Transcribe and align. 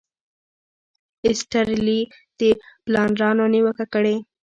ایسټرلي 1.25 1.99
د 2.39 2.41
پلانرانو 2.83 3.43
نیوکه 3.53 3.85
کړې. 3.93 4.15